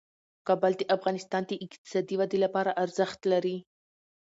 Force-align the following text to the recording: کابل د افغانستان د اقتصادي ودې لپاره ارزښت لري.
کابل 0.47 0.71
د 0.77 0.81
افغانستان 0.95 1.41
د 1.47 1.51
اقتصادي 1.65 2.15
ودې 2.17 2.37
لپاره 2.45 2.77
ارزښت 2.83 3.19
لري. 3.31 3.57